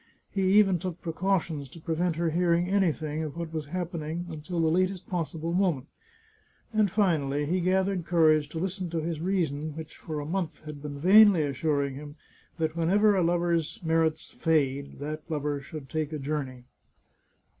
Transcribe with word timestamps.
He 0.31 0.53
even 0.57 0.79
took 0.79 0.99
precautions 0.99 1.69
to 1.69 1.79
prevent 1.79 2.15
her 2.15 2.31
hearing 2.31 2.67
any 2.67 2.91
thing 2.91 3.21
of 3.21 3.37
what 3.37 3.53
was 3.53 3.67
happening 3.67 4.25
until 4.31 4.59
the 4.59 4.65
latest 4.67 5.07
possible 5.07 5.53
mo 5.53 5.73
ment; 5.73 5.87
and 6.73 6.89
finally, 6.89 7.45
he 7.45 7.61
gathered 7.61 8.07
courage 8.07 8.49
to 8.49 8.57
listen 8.57 8.89
to 8.89 9.01
his 9.01 9.21
reason, 9.21 9.75
which 9.75 9.95
for 9.97 10.19
a 10.19 10.25
month 10.25 10.63
had 10.63 10.81
been 10.81 10.97
vainly 10.99 11.43
assuring 11.43 11.93
him 11.93 12.15
that 12.57 12.75
whenever 12.75 13.15
a 13.15 13.21
lover's 13.21 13.79
merits 13.83 14.31
fade, 14.31 14.97
that 14.97 15.21
lover 15.29 15.61
should 15.61 15.87
take 15.87 16.11
a 16.11 16.17
journey. 16.17 16.63